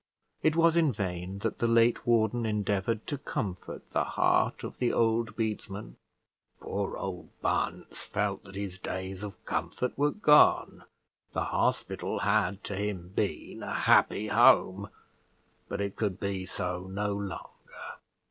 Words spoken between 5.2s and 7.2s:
bedesman; poor